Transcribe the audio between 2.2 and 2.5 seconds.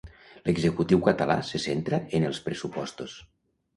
en els